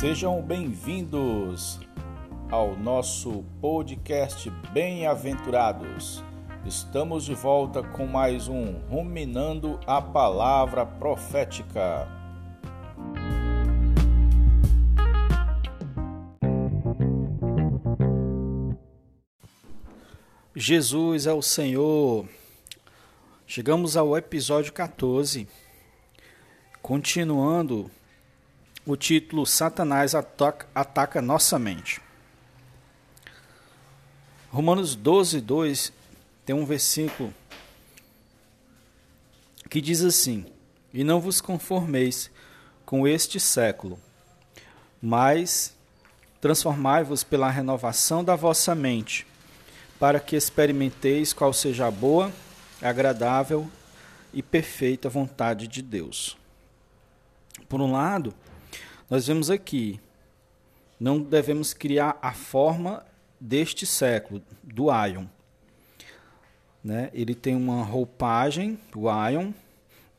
Sejam 0.00 0.40
bem-vindos 0.40 1.78
ao 2.50 2.74
nosso 2.74 3.44
podcast 3.60 4.48
Bem-aventurados. 4.72 6.24
Estamos 6.64 7.26
de 7.26 7.34
volta 7.34 7.82
com 7.82 8.06
mais 8.06 8.48
um 8.48 8.78
Ruminando 8.88 9.78
a 9.86 10.00
Palavra 10.00 10.86
Profética. 10.86 12.08
Jesus 20.56 21.26
é 21.26 21.32
o 21.34 21.42
Senhor. 21.42 22.26
Chegamos 23.46 23.98
ao 23.98 24.16
episódio 24.16 24.72
14, 24.72 25.46
continuando 26.80 27.90
o 28.84 28.96
título 28.96 29.46
Satanás 29.46 30.14
ataca, 30.14 30.66
ataca 30.74 31.22
nossa 31.22 31.58
mente. 31.58 32.00
Romanos 34.50 34.96
12, 34.96 35.40
2 35.40 35.92
tem 36.44 36.56
um 36.56 36.64
versículo 36.64 37.32
que 39.68 39.80
diz 39.80 40.02
assim: 40.02 40.44
E 40.92 41.04
não 41.04 41.20
vos 41.20 41.40
conformeis 41.40 42.30
com 42.84 43.06
este 43.06 43.38
século, 43.38 43.98
mas 45.00 45.72
transformai-vos 46.40 47.22
pela 47.22 47.50
renovação 47.50 48.24
da 48.24 48.34
vossa 48.34 48.74
mente, 48.74 49.26
para 49.98 50.18
que 50.18 50.34
experimenteis 50.34 51.32
qual 51.32 51.52
seja 51.52 51.86
a 51.86 51.90
boa, 51.90 52.32
agradável 52.82 53.70
e 54.32 54.42
perfeita 54.42 55.08
vontade 55.08 55.68
de 55.68 55.82
Deus. 55.82 56.36
Por 57.68 57.80
um 57.80 57.92
lado, 57.92 58.34
nós 59.10 59.26
vemos 59.26 59.50
aqui, 59.50 60.00
não 60.98 61.20
devemos 61.20 61.74
criar 61.74 62.16
a 62.22 62.32
forma 62.32 63.04
deste 63.40 63.84
século, 63.84 64.40
do 64.62 64.86
Ion. 64.90 65.26
Né? 66.82 67.10
Ele 67.12 67.34
tem 67.34 67.56
uma 67.56 67.82
roupagem, 67.82 68.78
o 68.94 69.10
Ion, 69.10 69.52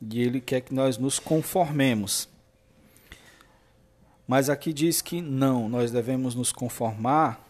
e 0.00 0.20
ele 0.20 0.40
quer 0.40 0.60
que 0.60 0.74
nós 0.74 0.98
nos 0.98 1.18
conformemos. 1.18 2.28
Mas 4.28 4.50
aqui 4.50 4.72
diz 4.72 5.00
que 5.00 5.20
não, 5.20 5.68
nós 5.68 5.90
devemos 5.90 6.34
nos 6.34 6.52
conformar 6.52 7.42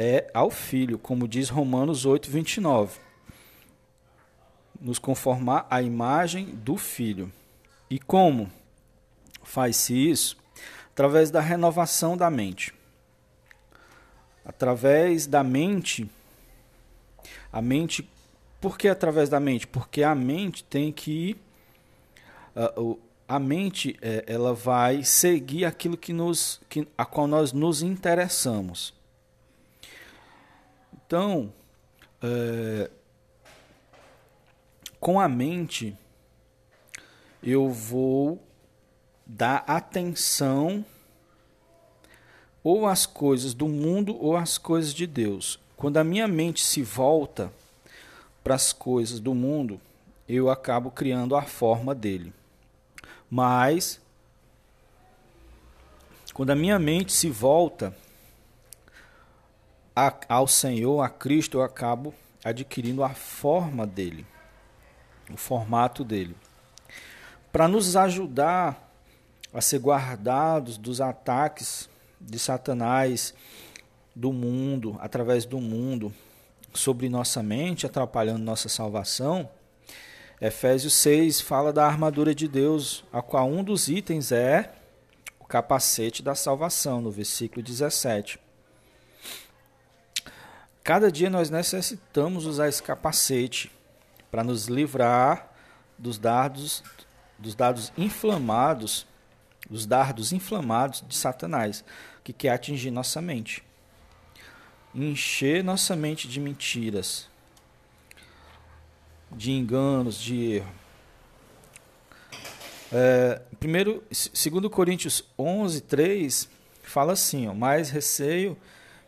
é 0.00 0.30
ao 0.32 0.48
filho, 0.48 0.96
como 0.96 1.26
diz 1.26 1.48
Romanos 1.48 2.06
8, 2.06 2.30
29. 2.30 3.00
Nos 4.80 4.96
conformar 4.96 5.66
à 5.68 5.82
imagem 5.82 6.46
do 6.46 6.76
filho. 6.76 7.32
E 7.90 7.98
como? 7.98 8.48
Faz-se 9.48 9.94
isso 9.94 10.36
através 10.92 11.30
da 11.30 11.40
renovação 11.40 12.18
da 12.18 12.30
mente. 12.30 12.74
Através 14.44 15.26
da 15.26 15.42
mente, 15.42 16.10
a 17.50 17.62
mente, 17.62 18.06
por 18.60 18.76
que 18.76 18.88
através 18.88 19.30
da 19.30 19.40
mente? 19.40 19.66
Porque 19.66 20.02
a 20.02 20.14
mente 20.14 20.62
tem 20.64 20.92
que 20.92 21.34
uh, 22.54 23.00
a 23.26 23.38
mente 23.38 23.96
é, 24.02 24.22
ela 24.26 24.52
vai 24.52 25.02
seguir 25.02 25.64
aquilo 25.64 25.96
que 25.96 26.12
nos 26.12 26.60
que, 26.68 26.86
a 26.98 27.06
qual 27.06 27.26
nós 27.26 27.50
nos 27.50 27.80
interessamos. 27.80 28.92
Então, 30.92 31.50
é, 32.20 32.90
com 35.00 35.18
a 35.18 35.26
mente 35.26 35.96
eu 37.42 37.70
vou 37.70 38.46
dar 39.28 39.62
atenção 39.66 40.82
ou 42.64 42.86
às 42.86 43.04
coisas 43.04 43.52
do 43.52 43.68
mundo 43.68 44.16
ou 44.18 44.34
às 44.34 44.56
coisas 44.56 44.94
de 44.94 45.06
Deus. 45.06 45.60
Quando 45.76 45.98
a 45.98 46.04
minha 46.04 46.26
mente 46.26 46.64
se 46.64 46.82
volta 46.82 47.52
para 48.42 48.54
as 48.54 48.72
coisas 48.72 49.20
do 49.20 49.34
mundo, 49.34 49.78
eu 50.26 50.48
acabo 50.48 50.90
criando 50.90 51.36
a 51.36 51.42
forma 51.42 51.94
dele. 51.94 52.32
Mas 53.30 54.00
quando 56.32 56.50
a 56.50 56.56
minha 56.56 56.78
mente 56.78 57.12
se 57.12 57.28
volta 57.28 57.94
a, 59.94 60.14
ao 60.28 60.46
Senhor, 60.46 61.02
a 61.02 61.08
Cristo, 61.08 61.58
eu 61.58 61.62
acabo 61.62 62.14
adquirindo 62.44 63.02
a 63.02 63.10
forma 63.10 63.86
dele, 63.86 64.24
o 65.30 65.36
formato 65.36 66.04
dele. 66.04 66.36
Para 67.52 67.66
nos 67.66 67.96
ajudar 67.96 68.87
a 69.52 69.60
ser 69.60 69.78
guardados 69.78 70.76
dos 70.76 71.00
ataques 71.00 71.88
de 72.20 72.38
Satanás, 72.38 73.34
do 74.14 74.32
mundo, 74.32 74.96
através 75.00 75.44
do 75.44 75.60
mundo, 75.60 76.12
sobre 76.74 77.08
nossa 77.08 77.42
mente, 77.42 77.86
atrapalhando 77.86 78.40
nossa 78.40 78.68
salvação. 78.68 79.48
Efésios 80.40 80.92
6 80.94 81.40
fala 81.40 81.72
da 81.72 81.86
armadura 81.86 82.34
de 82.34 82.46
Deus, 82.46 83.04
a 83.12 83.22
qual 83.22 83.48
um 83.48 83.64
dos 83.64 83.88
itens 83.88 84.30
é 84.32 84.72
o 85.40 85.44
capacete 85.44 86.22
da 86.22 86.34
salvação, 86.34 87.00
no 87.00 87.10
versículo 87.10 87.62
17. 87.62 88.38
Cada 90.84 91.10
dia 91.10 91.28
nós 91.28 91.50
necessitamos 91.50 92.46
usar 92.46 92.68
esse 92.68 92.82
capacete 92.82 93.70
para 94.30 94.44
nos 94.44 94.66
livrar 94.66 95.52
dos 95.98 96.18
dados, 96.18 96.82
dos 97.38 97.54
dados 97.54 97.92
inflamados 97.96 99.06
os 99.70 99.86
dardos 99.86 100.32
inflamados 100.32 101.04
de 101.06 101.14
Satanás, 101.14 101.84
que 102.24 102.32
quer 102.32 102.50
atingir 102.50 102.90
nossa 102.90 103.20
mente. 103.20 103.62
Encher 104.94 105.62
nossa 105.62 105.94
mente 105.94 106.26
de 106.26 106.40
mentiras, 106.40 107.28
de 109.30 109.52
enganos, 109.52 110.18
de 110.18 110.56
erro. 110.56 110.72
É, 112.90 113.42
primeiro, 113.60 114.02
segundo 114.10 114.70
Coríntios 114.70 115.22
11, 115.38 115.82
3, 115.82 116.48
fala 116.82 117.12
assim, 117.12 117.46
ó, 117.46 117.54
mais 117.54 117.90
receio 117.90 118.56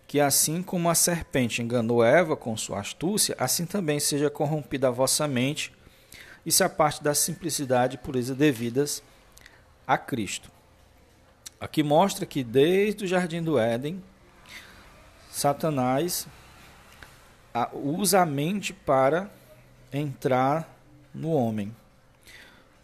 que 0.06 0.18
assim 0.18 0.60
como 0.60 0.90
a 0.90 0.94
serpente 0.94 1.62
enganou 1.62 2.04
Eva 2.04 2.36
com 2.36 2.56
sua 2.56 2.80
astúcia, 2.80 3.36
assim 3.38 3.64
também 3.64 4.00
seja 4.00 4.28
corrompida 4.28 4.88
a 4.88 4.90
vossa 4.90 5.28
mente 5.28 5.72
e 6.44 6.50
se 6.50 6.68
parte 6.68 7.00
da 7.00 7.14
simplicidade 7.14 7.94
e 7.94 7.98
pureza 7.98 8.34
devidas 8.34 9.02
a 9.90 9.98
Cristo. 9.98 10.48
Aqui 11.58 11.82
mostra 11.82 12.24
que 12.24 12.44
desde 12.44 13.04
o 13.04 13.08
jardim 13.08 13.42
do 13.42 13.58
Éden, 13.58 14.00
Satanás 15.32 16.28
usa 17.72 18.20
a 18.20 18.24
mente 18.26 18.72
para 18.72 19.28
entrar 19.92 20.72
no 21.12 21.32
homem, 21.32 21.74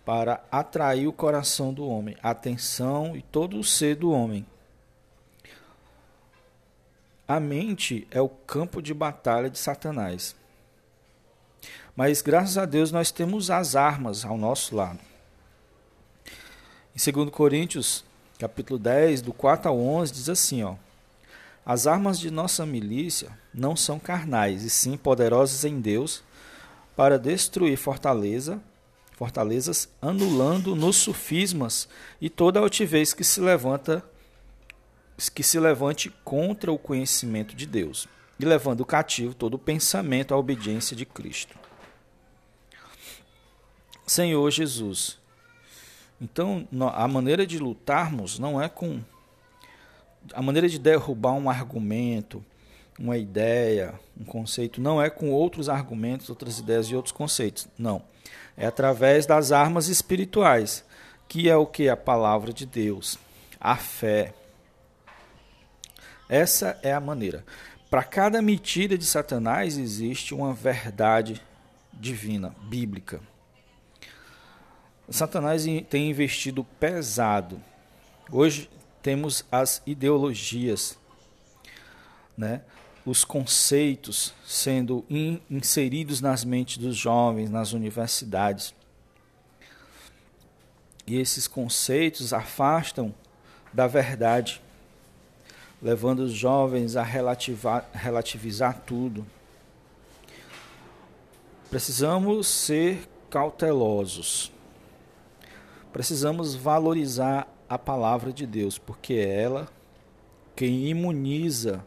para 0.04 0.42
atrair 0.50 1.06
o 1.06 1.12
coração 1.12 1.72
do 1.72 1.86
homem, 1.88 2.16
a 2.20 2.30
atenção 2.30 3.16
e 3.16 3.22
todo 3.22 3.56
o 3.56 3.62
ser 3.62 3.94
do 3.94 4.10
homem. 4.10 4.44
A 7.28 7.38
mente 7.38 8.04
é 8.10 8.20
o 8.20 8.28
campo 8.28 8.82
de 8.82 8.92
batalha 8.92 9.48
de 9.48 9.60
Satanás. 9.60 10.34
Mas 11.94 12.20
graças 12.20 12.58
a 12.58 12.66
Deus 12.66 12.90
nós 12.90 13.12
temos 13.12 13.48
as 13.48 13.76
armas 13.76 14.24
ao 14.24 14.36
nosso 14.36 14.74
lado. 14.74 14.98
Em 16.96 17.12
2 17.12 17.28
Coríntios, 17.28 18.02
capítulo 18.38 18.78
10, 18.78 19.20
do 19.20 19.30
4 19.30 19.68
ao 19.68 19.78
11, 19.78 20.14
diz 20.14 20.30
assim, 20.30 20.62
ó: 20.62 20.76
As 21.64 21.86
armas 21.86 22.18
de 22.18 22.30
nossa 22.30 22.64
milícia 22.64 23.38
não 23.52 23.76
são 23.76 23.98
carnais, 23.98 24.62
e 24.62 24.70
sim 24.70 24.96
poderosas 24.96 25.66
em 25.66 25.78
Deus 25.78 26.24
para 26.96 27.18
destruir 27.18 27.76
fortaleza, 27.76 28.58
fortalezas, 29.12 29.90
anulando 30.00 30.74
nos 30.74 30.96
sofismas 30.96 31.86
e 32.18 32.30
toda 32.30 32.60
altivez 32.60 33.12
que 33.12 33.24
se 33.24 33.42
levanta 33.42 34.02
que 35.34 35.42
se 35.42 35.60
levante 35.60 36.10
contra 36.24 36.72
o 36.72 36.78
conhecimento 36.78 37.54
de 37.54 37.66
Deus, 37.66 38.08
e 38.40 38.44
levando 38.46 38.86
cativo 38.86 39.34
todo 39.34 39.54
o 39.54 39.58
pensamento 39.58 40.32
à 40.32 40.38
obediência 40.38 40.96
de 40.96 41.04
Cristo. 41.04 41.58
Senhor 44.06 44.50
Jesus, 44.50 45.18
então, 46.20 46.66
a 46.94 47.06
maneira 47.06 47.46
de 47.46 47.58
lutarmos 47.58 48.38
não 48.38 48.60
é 48.60 48.68
com. 48.68 49.00
A 50.32 50.42
maneira 50.42 50.68
de 50.68 50.78
derrubar 50.78 51.34
um 51.34 51.48
argumento, 51.48 52.44
uma 52.98 53.16
ideia, 53.16 53.94
um 54.18 54.24
conceito, 54.24 54.80
não 54.80 55.00
é 55.00 55.10
com 55.10 55.30
outros 55.30 55.68
argumentos, 55.68 56.30
outras 56.30 56.58
ideias 56.58 56.86
e 56.86 56.96
outros 56.96 57.12
conceitos. 57.12 57.68
Não. 57.78 58.02
É 58.56 58.66
através 58.66 59.26
das 59.26 59.52
armas 59.52 59.88
espirituais, 59.88 60.84
que 61.28 61.48
é 61.48 61.56
o 61.56 61.66
que? 61.66 61.88
A 61.88 61.96
palavra 61.96 62.52
de 62.52 62.64
Deus, 62.64 63.18
a 63.60 63.76
fé. 63.76 64.32
Essa 66.28 66.78
é 66.82 66.92
a 66.92 67.00
maneira. 67.00 67.44
Para 67.90 68.02
cada 68.02 68.42
mentira 68.42 68.98
de 68.98 69.04
Satanás 69.04 69.78
existe 69.78 70.34
uma 70.34 70.52
verdade 70.52 71.40
divina, 71.92 72.54
bíblica. 72.62 73.20
Satanás 75.08 75.64
tem 75.88 76.10
investido 76.10 76.64
pesado. 76.64 77.60
Hoje 78.30 78.68
temos 79.02 79.44
as 79.52 79.80
ideologias, 79.86 80.98
né? 82.36 82.62
os 83.04 83.24
conceitos 83.24 84.34
sendo 84.44 85.04
in, 85.08 85.40
inseridos 85.48 86.20
nas 86.20 86.44
mentes 86.44 86.76
dos 86.76 86.96
jovens, 86.96 87.48
nas 87.48 87.72
universidades. 87.72 88.74
E 91.06 91.16
esses 91.16 91.46
conceitos 91.46 92.32
afastam 92.32 93.14
da 93.72 93.86
verdade, 93.86 94.60
levando 95.80 96.20
os 96.20 96.32
jovens 96.32 96.96
a 96.96 97.04
relativizar 97.04 98.82
tudo. 98.84 99.24
Precisamos 101.70 102.48
ser 102.48 103.08
cautelosos. 103.30 104.55
Precisamos 105.96 106.54
valorizar 106.54 107.48
a 107.66 107.78
palavra 107.78 108.30
de 108.30 108.46
Deus, 108.46 108.76
porque 108.76 109.14
é 109.14 109.40
ela 109.40 109.66
quem 110.54 110.88
imuniza, 110.88 111.82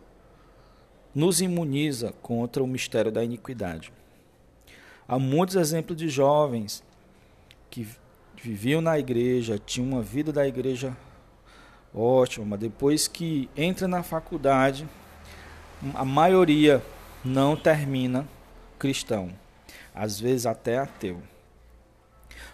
nos 1.14 1.42
imuniza 1.42 2.12
contra 2.20 2.64
o 2.64 2.66
mistério 2.66 3.12
da 3.12 3.24
iniquidade. 3.24 3.94
Há 5.08 5.20
muitos 5.20 5.56
exemplos 5.56 5.96
de 5.96 6.10
jovens 6.10 6.84
que 7.70 7.88
viviam 8.36 8.82
na 8.82 8.98
igreja, 8.98 9.62
tinham 9.64 9.90
uma 9.90 10.02
vida 10.02 10.34
da 10.34 10.48
igreja 10.48 10.98
ótima, 11.94 12.48
mas 12.48 12.60
depois 12.62 13.08
que 13.08 13.48
entra 13.56 13.88
na 13.88 14.02
faculdade, 14.02 14.90
a 15.94 16.04
maioria 16.04 16.84
não 17.24 17.56
termina 17.56 18.28
cristão, 18.80 19.32
às 19.94 20.20
vezes 20.20 20.48
até 20.48 20.80
ateu. 20.80 21.22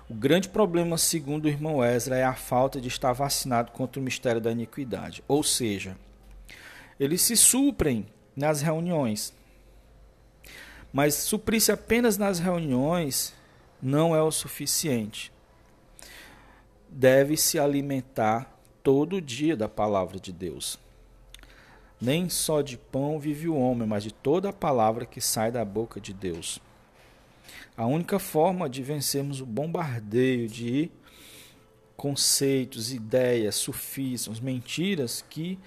O 0.08 0.14
grande 0.14 0.50
problema, 0.50 1.00
segundo 1.00 1.46
o 1.46 1.50
irmão 1.50 1.84
Ezra, 1.84 2.16
é 2.16 2.24
a 2.24 2.36
falta 2.36 2.80
de 2.80 2.88
estar 2.88 3.12
vacinado 3.12 3.72
contra 3.72 4.00
o 4.00 4.04
mistério 4.04 4.40
da 4.40 4.52
iniquidade. 4.52 5.24
Ou 5.28 5.42
seja, 5.42 5.98
eles 7.00 7.24
se 7.24 7.36
suprem 7.36 8.06
nas 8.36 8.62
reuniões. 8.62 9.34
Mas 10.94 11.16
suprir-se 11.16 11.72
apenas 11.72 12.20
nas 12.20 12.38
reuniões 12.38 13.34
não 13.82 14.16
é 14.16 14.22
o 14.22 14.32
suficiente. 14.32 15.32
Deve 16.88 17.36
se 17.36 17.58
alimentar 17.58 18.56
todo 18.84 19.20
dia 19.20 19.58
da 19.58 19.68
palavra 19.68 20.20
de 20.20 20.32
Deus. 20.32 20.78
Nem 22.00 22.30
só 22.30 22.62
de 22.62 22.78
pão 22.78 23.20
vive 23.20 23.48
o 23.48 23.58
homem, 23.58 23.88
mas 23.88 24.04
de 24.04 24.14
toda 24.14 24.50
a 24.50 24.54
palavra 24.54 25.06
que 25.06 25.20
sai 25.20 25.52
da 25.52 25.66
boca 25.66 26.00
de 26.00 26.14
Deus. 26.14 26.62
A 27.78 27.86
única 27.86 28.20
forma 28.20 28.70
de 28.70 28.82
vencermos 28.82 29.42
o 29.42 29.46
bombardeio 29.46 30.48
de 30.48 30.90
conceitos, 31.98 32.94
ideias, 32.94 33.56
sufismos, 33.56 34.40
mentiras 34.40 35.24
que 35.30 35.60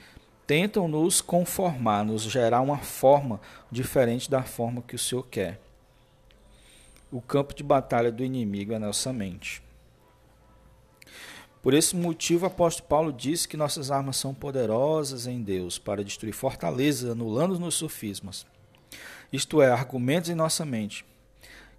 tentam 0.46 0.88
nos 0.88 1.20
conformar, 1.20 2.04
nos 2.04 2.22
gerar 2.22 2.60
uma 2.60 2.78
forma 2.78 3.40
diferente 3.70 4.30
da 4.30 4.42
forma 4.42 4.80
que 4.80 4.94
o 4.94 4.98
Senhor 4.98 5.22
quer. 5.24 5.60
O 7.10 7.20
campo 7.20 7.54
de 7.54 7.62
batalha 7.62 8.10
do 8.10 8.24
inimigo 8.24 8.72
é 8.72 8.78
nossa 8.78 9.12
mente. 9.12 9.62
Por 11.62 11.74
esse 11.74 11.96
motivo, 11.96 12.44
o 12.44 12.46
apóstolo 12.46 12.88
Paulo 12.88 13.12
diz 13.12 13.44
que 13.44 13.56
nossas 13.56 13.90
armas 13.90 14.16
são 14.16 14.32
poderosas 14.32 15.26
em 15.26 15.42
Deus 15.42 15.78
para 15.78 16.04
destruir 16.04 16.32
fortalezas, 16.32 17.10
anulando 17.10 17.58
nos 17.58 17.74
sofismas. 17.74 18.46
Isto 19.30 19.60
é, 19.60 19.70
argumentos 19.70 20.30
em 20.30 20.34
nossa 20.34 20.64
mente 20.64 21.04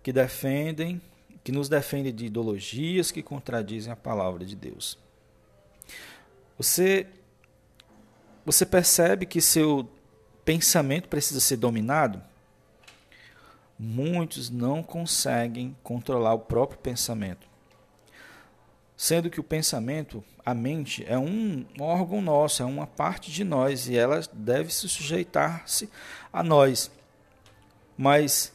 que 0.10 0.14
defendem, 0.14 1.00
que 1.44 1.52
nos 1.52 1.70
defendem 1.70 2.12
de 2.12 2.26
ideologias 2.26 3.12
que 3.12 3.22
contradizem 3.22 3.94
a 3.94 3.96
palavra 3.96 4.44
de 4.44 4.56
Deus. 4.56 4.98
Você 6.58 7.06
você 8.44 8.66
percebe 8.66 9.28
que 9.28 9.40
seu 9.40 9.88
pensamento 10.44 11.08
precisa 11.08 11.40
ser 11.40 11.58
dominado? 11.58 12.20
Muitos 13.78 14.50
não 14.50 14.82
conseguem 14.82 15.78
controlar 15.84 16.34
o 16.34 16.40
próprio 16.40 16.80
pensamento. 16.80 17.48
Sendo 18.98 19.30
que 19.30 19.40
o 19.40 19.44
pensamento, 19.44 20.24
a 20.44 20.56
mente, 20.56 21.06
é 21.08 21.20
um 21.20 21.68
órgão 21.80 22.20
nosso, 22.20 22.64
é 22.64 22.66
uma 22.66 22.88
parte 22.88 23.32
de 23.32 23.44
nós 23.44 23.88
e 23.88 23.96
ela 23.96 24.22
deve 24.34 24.74
se 24.74 24.90
sujeitar-se 24.90 25.88
a 26.34 26.42
nós. 26.42 26.90
Mas 27.96 28.52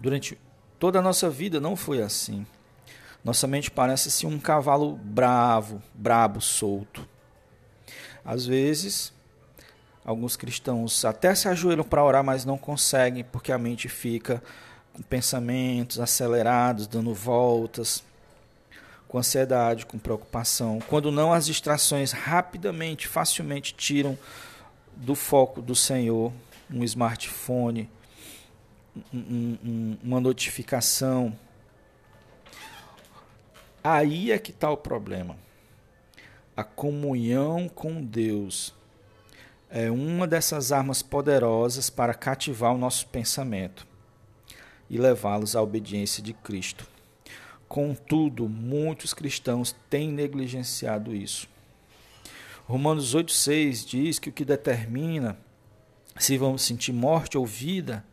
Durante 0.00 0.38
toda 0.78 0.98
a 0.98 1.02
nossa 1.02 1.28
vida 1.28 1.60
não 1.60 1.76
foi 1.76 2.02
assim. 2.02 2.46
Nossa 3.24 3.46
mente 3.46 3.70
parece-se 3.70 4.26
um 4.26 4.38
cavalo 4.38 4.96
bravo, 4.96 5.82
brabo, 5.94 6.40
solto. 6.40 7.06
Às 8.24 8.46
vezes, 8.46 9.12
alguns 10.04 10.36
cristãos 10.36 11.04
até 11.04 11.34
se 11.34 11.48
ajoelham 11.48 11.84
para 11.84 12.04
orar, 12.04 12.22
mas 12.22 12.44
não 12.44 12.56
conseguem, 12.56 13.24
porque 13.24 13.50
a 13.50 13.58
mente 13.58 13.88
fica 13.88 14.42
com 14.92 15.02
pensamentos 15.02 15.98
acelerados, 15.98 16.86
dando 16.86 17.12
voltas, 17.12 18.02
com 19.08 19.18
ansiedade, 19.18 19.86
com 19.86 19.98
preocupação. 19.98 20.78
Quando 20.88 21.10
não, 21.10 21.32
as 21.32 21.46
distrações 21.46 22.12
rapidamente, 22.12 23.08
facilmente 23.08 23.74
tiram 23.74 24.18
do 24.94 25.14
foco 25.14 25.62
do 25.62 25.74
Senhor 25.74 26.32
um 26.70 26.84
smartphone, 26.84 27.90
um, 29.12 29.56
um, 29.64 29.98
uma 30.02 30.20
notificação. 30.20 31.36
Aí 33.82 34.32
é 34.32 34.38
que 34.38 34.50
está 34.50 34.70
o 34.70 34.76
problema. 34.76 35.36
A 36.56 36.64
comunhão 36.64 37.68
com 37.68 38.02
Deus 38.02 38.74
é 39.70 39.90
uma 39.90 40.26
dessas 40.26 40.72
armas 40.72 41.02
poderosas 41.02 41.90
para 41.90 42.14
cativar 42.14 42.74
o 42.74 42.78
nosso 42.78 43.06
pensamento 43.08 43.86
e 44.90 44.98
levá-los 44.98 45.54
à 45.54 45.62
obediência 45.62 46.22
de 46.22 46.32
Cristo. 46.32 46.86
Contudo, 47.68 48.48
muitos 48.48 49.12
cristãos 49.12 49.76
têm 49.90 50.10
negligenciado 50.10 51.14
isso. 51.14 51.46
Romanos 52.66 53.14
8,6 53.14 53.86
diz 53.86 54.18
que 54.18 54.30
o 54.30 54.32
que 54.32 54.44
determina 54.44 55.38
se 56.18 56.36
vamos 56.36 56.62
sentir 56.62 56.92
morte 56.92 57.38
ou 57.38 57.46
vida 57.46 58.04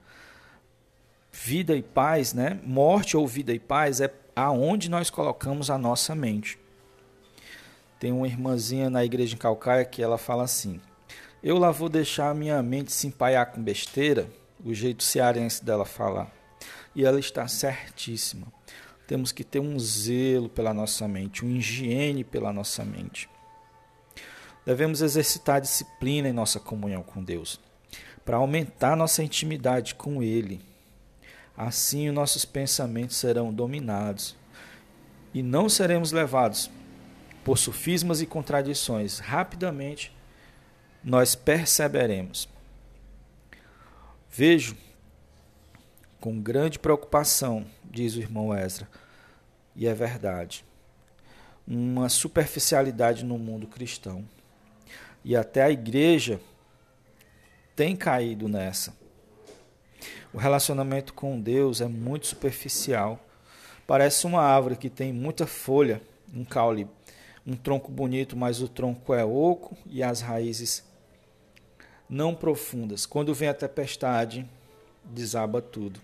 vida 1.43 1.75
e 1.75 1.83
paz, 1.83 2.33
né? 2.33 2.59
Morte 2.63 3.17
ou 3.17 3.27
vida 3.27 3.53
e 3.53 3.59
paz 3.59 3.99
é 3.99 4.11
aonde 4.35 4.89
nós 4.89 5.09
colocamos 5.09 5.69
a 5.69 5.77
nossa 5.77 6.15
mente. 6.15 6.57
Tem 7.99 8.11
uma 8.11 8.25
irmãzinha 8.25 8.89
na 8.89 9.03
igreja 9.03 9.35
em 9.35 9.37
Calcaia 9.37 9.83
que 9.83 10.01
ela 10.01 10.17
fala 10.17 10.43
assim: 10.43 10.79
Eu 11.43 11.57
lá 11.57 11.71
vou 11.71 11.89
deixar 11.89 12.29
a 12.29 12.33
minha 12.33 12.63
mente 12.63 12.93
se 12.93 13.07
empaiar 13.07 13.51
com 13.51 13.61
besteira, 13.61 14.29
o 14.63 14.73
jeito 14.73 15.03
cearense 15.03 15.63
dela 15.63 15.85
falar. 15.85 16.31
E 16.95 17.03
ela 17.05 17.19
está 17.19 17.47
certíssima. 17.47 18.47
Temos 19.05 19.31
que 19.31 19.43
ter 19.43 19.59
um 19.59 19.77
zelo 19.77 20.47
pela 20.47 20.73
nossa 20.73 21.07
mente, 21.07 21.43
uma 21.43 21.57
higiene 21.57 22.23
pela 22.23 22.53
nossa 22.53 22.83
mente. 22.83 23.29
Devemos 24.65 25.01
exercitar 25.01 25.61
disciplina 25.61 26.29
em 26.29 26.33
nossa 26.33 26.59
comunhão 26.59 27.03
com 27.03 27.21
Deus, 27.21 27.59
para 28.23 28.37
aumentar 28.37 28.95
nossa 28.95 29.21
intimidade 29.21 29.93
com 29.93 30.23
Ele 30.23 30.59
Assim, 31.57 32.09
os 32.09 32.15
nossos 32.15 32.43
pensamentos 32.43 33.15
serão 33.15 33.53
dominados 33.53 34.35
e 35.33 35.41
não 35.41 35.69
seremos 35.69 36.11
levados 36.11 36.69
por 37.43 37.57
sofismas 37.57 38.21
e 38.21 38.25
contradições. 38.25 39.19
Rapidamente, 39.19 40.13
nós 41.03 41.35
perceberemos. 41.35 42.49
Vejo 44.29 44.75
com 46.19 46.41
grande 46.41 46.79
preocupação, 46.79 47.65
diz 47.83 48.15
o 48.15 48.19
irmão 48.19 48.53
Ezra, 48.53 48.89
e 49.75 49.87
é 49.87 49.93
verdade, 49.93 50.65
uma 51.67 52.09
superficialidade 52.09 53.23
no 53.23 53.37
mundo 53.37 53.67
cristão. 53.67 54.27
E 55.23 55.35
até 55.35 55.63
a 55.63 55.71
igreja 55.71 56.39
tem 57.75 57.95
caído 57.95 58.47
nessa 58.47 58.93
o 60.35 60.37
relacionamento 60.37 61.13
com 61.13 61.39
Deus 61.39 61.79
é 61.79 61.87
muito 61.87 62.27
superficial. 62.27 63.17
Parece 63.87 64.27
uma 64.27 64.41
árvore 64.41 64.75
que 64.75 64.89
tem 64.89 65.13
muita 65.13 65.47
folha, 65.47 66.01
um 66.33 66.43
caule, 66.43 66.89
um 67.47 67.55
tronco 67.55 67.89
bonito, 67.89 68.35
mas 68.35 68.61
o 68.61 68.67
tronco 68.67 69.13
é 69.13 69.23
oco 69.23 69.77
e 69.85 70.03
as 70.03 70.19
raízes 70.19 70.83
não 72.09 72.35
profundas. 72.35 73.05
Quando 73.05 73.33
vem 73.33 73.47
a 73.47 73.53
tempestade, 73.53 74.45
desaba 75.05 75.61
tudo. 75.61 76.01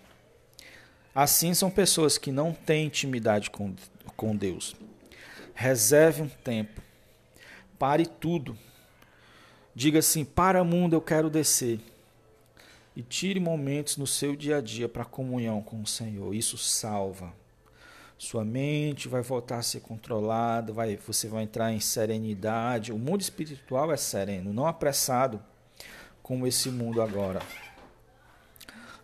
Assim 1.14 1.52
são 1.52 1.70
pessoas 1.70 2.16
que 2.16 2.32
não 2.32 2.54
têm 2.54 2.86
intimidade 2.86 3.50
com, 3.50 3.74
com 4.16 4.34
Deus. 4.34 4.74
Reserve 5.54 6.22
um 6.22 6.28
tempo. 6.42 6.80
Pare 7.78 8.06
tudo. 8.06 8.56
Diga 9.74 9.98
assim: 9.98 10.24
para 10.24 10.64
mundo, 10.64 10.96
eu 10.96 11.02
quero 11.02 11.28
descer 11.28 11.80
e 12.94 13.02
tire 13.02 13.40
momentos 13.40 13.96
no 13.96 14.06
seu 14.06 14.36
dia 14.36 14.58
a 14.58 14.60
dia 14.60 14.88
para 14.88 15.04
comunhão 15.04 15.62
com 15.62 15.80
o 15.80 15.86
Senhor. 15.86 16.34
Isso 16.34 16.58
salva. 16.58 17.32
Sua 18.18 18.44
mente 18.44 19.08
vai 19.08 19.22
voltar 19.22 19.58
a 19.58 19.62
ser 19.62 19.80
controlada, 19.80 20.72
vai, 20.72 20.96
você 20.96 21.26
vai 21.26 21.42
entrar 21.42 21.72
em 21.72 21.80
serenidade. 21.80 22.92
O 22.92 22.98
mundo 22.98 23.20
espiritual 23.20 23.90
é 23.92 23.96
sereno, 23.96 24.52
não 24.52 24.66
apressado 24.66 25.42
como 26.22 26.46
esse 26.46 26.70
mundo 26.70 27.02
agora. 27.02 27.40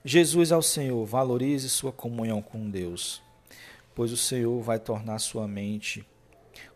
Jesus 0.04 0.52
ao 0.52 0.62
Senhor, 0.62 1.04
valorize 1.04 1.68
sua 1.68 1.92
comunhão 1.92 2.40
com 2.40 2.70
Deus, 2.70 3.20
pois 3.94 4.12
o 4.12 4.16
Senhor 4.16 4.62
vai 4.62 4.78
tornar 4.78 5.18
sua 5.18 5.48
mente 5.48 6.06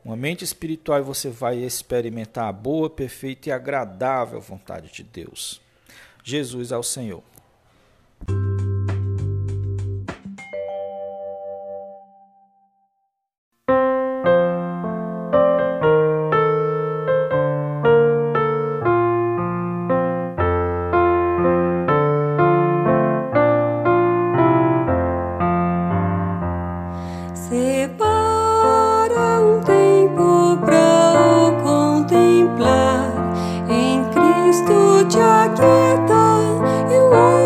uma 0.05 0.17
mente 0.17 0.43
espiritual 0.43 0.99
e 0.99 1.03
você 1.03 1.29
vai 1.31 1.59
experimentar 1.59 2.49
a 2.49 2.53
boa, 2.53 2.91
perfeita 2.91 3.49
e 3.49 3.53
agradável 3.53 4.41
vontade 4.41 4.93
de 4.93 5.05
Deus. 5.05 5.61
Jesus 6.23 6.73
ao 6.73 6.83
Senhor. 6.83 7.23
Jaqueta, 35.13 35.63
é 35.63 36.07
tá? 36.09 36.91
you 36.91 37.13
are. 37.13 37.42